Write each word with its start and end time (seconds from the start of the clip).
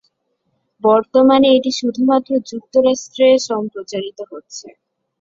বর্তমানে 0.83 1.47
এটি 1.57 1.71
শুধুমাত্র 1.79 2.31
যুক্তরাষ্ট্রে 2.49 3.27
সম্প্রচারিত 3.49 4.19
হচ্ছে। 4.31 4.67